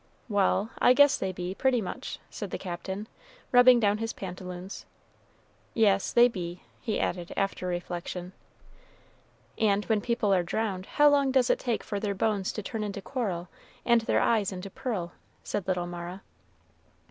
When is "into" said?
12.83-12.99, 14.51-14.71